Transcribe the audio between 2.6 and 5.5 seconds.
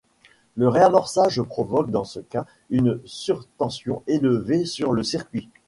une surtension élevée sur le circuit.